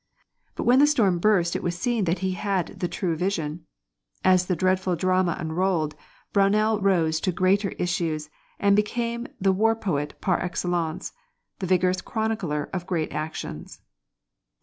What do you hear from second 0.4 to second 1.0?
But when the